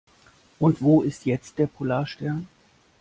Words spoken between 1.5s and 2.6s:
der Polarstern?